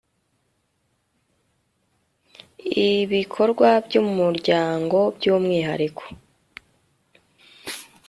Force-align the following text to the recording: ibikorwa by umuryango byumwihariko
ibikorwa 2.89 3.69
by 3.85 3.93
umuryango 4.03 4.97
byumwihariko 5.15 6.03